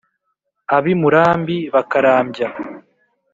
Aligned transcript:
Ab’i 0.77 0.93
Murambi 1.01 1.55
bakarambya 1.73 2.47